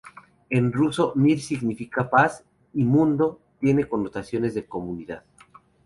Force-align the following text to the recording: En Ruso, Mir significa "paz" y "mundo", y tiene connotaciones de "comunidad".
En 0.49 0.71
Ruso, 0.73 1.13
Mir 1.15 1.39
significa 1.39 2.09
"paz" 2.09 2.43
y 2.73 2.83
"mundo", 2.83 3.39
y 3.57 3.65
tiene 3.67 3.87
connotaciones 3.87 4.55
de 4.55 4.65
"comunidad". 4.65 5.23